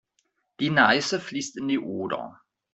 [0.59, 2.41] Die Neiße fließt in die Oder.